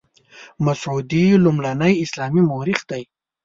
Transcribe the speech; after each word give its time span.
مسعودي 0.65 1.23
لومړنی 1.43 1.93
اسلامي 2.03 2.41
مورخ 2.51 2.79
دی. 2.89 3.03